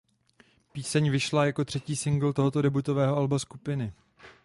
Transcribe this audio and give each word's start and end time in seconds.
Píseň 0.71 1.09
vyšla 1.11 1.45
jako 1.45 1.65
třetí 1.65 1.95
singl 1.95 2.33
tohoto 2.33 2.61
debutového 2.61 3.15
alba 3.17 3.39
skupiny. 3.39 3.93